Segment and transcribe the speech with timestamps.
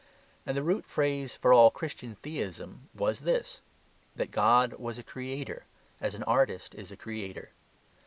[0.47, 3.61] And the root phrase for all Christian theism was this,
[4.15, 5.65] that God was a creator,
[5.99, 7.51] as an artist is a creator.